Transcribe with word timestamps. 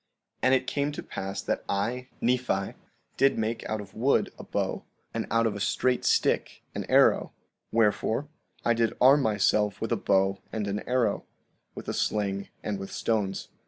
16:23 0.37 0.37
And 0.47 0.55
it 0.55 0.65
came 0.65 0.91
to 0.93 1.03
pass 1.03 1.41
that 1.43 1.63
I, 1.69 2.07
Nephi, 2.21 2.73
did 3.17 3.37
make 3.37 3.63
out 3.69 3.79
of 3.81 3.93
wood 3.93 4.33
a 4.39 4.43
bow, 4.43 4.83
and 5.13 5.27
out 5.29 5.45
of 5.45 5.55
a 5.55 5.59
straight 5.59 6.05
stick, 6.05 6.63
an 6.73 6.85
arrow; 6.89 7.33
wherefore, 7.71 8.27
I 8.65 8.73
did 8.73 8.97
arm 8.99 9.21
myself 9.21 9.79
with 9.79 9.91
a 9.91 9.95
bow 9.97 10.39
and 10.51 10.65
an 10.65 10.79
arrow, 10.89 11.27
with 11.75 11.87
a 11.87 11.93
sling 11.93 12.49
and 12.63 12.79
with 12.79 12.91
stones. 12.91 13.49